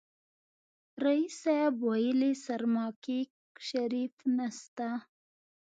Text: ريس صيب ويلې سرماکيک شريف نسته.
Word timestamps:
ريس 1.03 1.31
صيب 1.43 1.75
ويلې 1.89 2.31
سرماکيک 2.45 3.31
شريف 3.67 4.15
نسته. 4.37 4.89